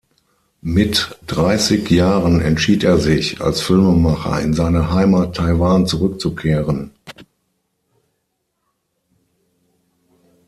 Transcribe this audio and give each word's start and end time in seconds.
Mit 0.63 1.19
dreißig 1.27 1.87
Jahren 1.91 2.41
entschied 2.41 2.83
er 2.83 2.97
sich, 2.97 3.39
als 3.39 3.61
Filmemacher 3.61 4.41
in 4.41 4.55
seine 4.55 4.91
Heimat 4.91 5.35
Taiwan 5.35 5.85
zurückzukehren. 5.85 6.89